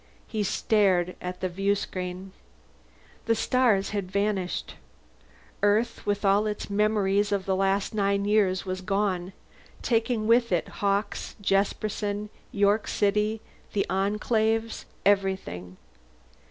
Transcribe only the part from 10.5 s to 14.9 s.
it Hawkes, Jesperson, York City, the Enclaves